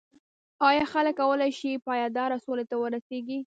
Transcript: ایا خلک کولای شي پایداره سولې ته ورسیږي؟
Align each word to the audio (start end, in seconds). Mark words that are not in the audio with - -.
ایا 0.69 0.85
خلک 0.93 1.15
کولای 1.21 1.51
شي 1.59 1.71
پایداره 1.87 2.37
سولې 2.45 2.65
ته 2.69 2.75
ورسیږي؟ 2.79 3.39